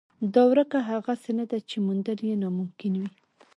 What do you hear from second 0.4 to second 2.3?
ورکه هغسې نه ده چې موندل